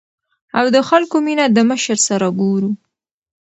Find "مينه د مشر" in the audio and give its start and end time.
1.25-1.97